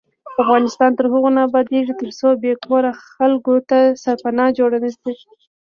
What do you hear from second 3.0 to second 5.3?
خلکو ته سرپناه جوړه نشي.